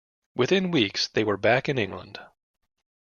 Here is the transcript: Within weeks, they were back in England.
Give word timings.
Within 0.33 0.71
weeks, 0.71 1.07
they 1.07 1.23
were 1.23 1.37
back 1.37 1.69
in 1.69 1.77
England. 1.77 2.19